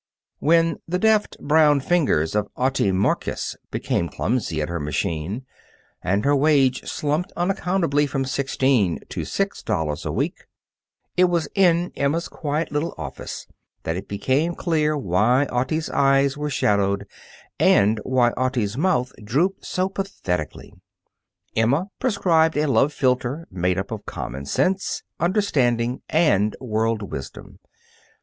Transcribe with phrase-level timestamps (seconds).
[0.39, 5.45] When the deft, brown fingers of Otti Markis became clumsy at her machine,
[6.01, 10.45] and her wage slumped unaccountably from sixteen to six dollars a week,
[11.15, 13.45] it was in Emma's quiet little office
[13.83, 17.05] that it became clear why Otti's eyes were shadowed
[17.59, 20.73] and why Otti's mouth drooped so pathetically.
[21.55, 27.59] Emma prescribed a love philter made up of common sense, understanding, and world wisdom.